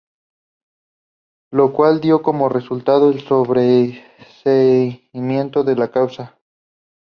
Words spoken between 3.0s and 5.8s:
el sobreseimiento de